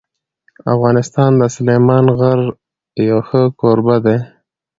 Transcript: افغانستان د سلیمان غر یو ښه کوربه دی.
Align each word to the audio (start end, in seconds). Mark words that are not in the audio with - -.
افغانستان 0.73 1.31
د 1.41 1.43
سلیمان 1.55 2.05
غر 2.17 2.39
یو 3.09 3.19
ښه 3.27 3.41
کوربه 3.59 3.95
دی. 4.05 4.17